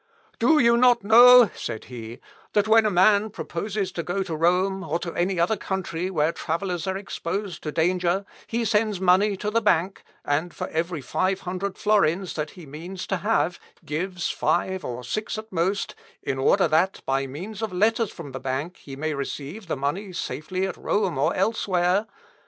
[0.39, 2.19] "Do you not know," said he,
[2.53, 6.31] "that when a man proposes to go to Rome, or to any other country where
[6.31, 11.01] travellers are exposed to danger, he sends his money to the bank, and for every
[11.01, 15.93] five hundred florins that he means to have, gives five, or six at most,
[16.23, 20.11] in order that, by means of letters from the bank, he may receive the money
[20.11, 22.07] safely at Rome or elsewhere....